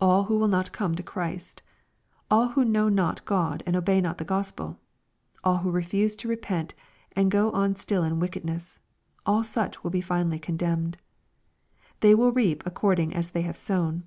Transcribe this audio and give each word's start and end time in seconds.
All 0.00 0.22
who 0.30 0.38
will 0.38 0.46
not 0.46 0.70
come 0.70 0.94
to 0.94 1.02
Christ,— 1.02 1.60
^all 2.30 2.52
who 2.52 2.64
know 2.64 2.88
not 2.88 3.24
God 3.24 3.64
end 3.66 3.74
obey 3.74 4.00
not 4.00 4.18
the 4.18 4.24
Gospel,— 4.24 4.78
all 5.42 5.56
who 5.56 5.72
refuse 5.72 6.14
to 6.22 6.28
repent, 6.28 6.76
and 7.16 7.32
go 7.32 7.50
on 7.50 7.74
still 7.74 8.04
in 8.04 8.20
wickedness, 8.20 8.78
all 9.26 9.42
such 9.42 9.82
will 9.82 9.90
be 9.90 10.00
finally 10.00 10.38
condemned. 10.38 10.98
They 11.98 12.14
will 12.14 12.30
reap 12.30 12.64
according 12.64 13.12
as 13.16 13.30
they 13.30 13.42
have 13.42 13.56
sown. 13.56 14.04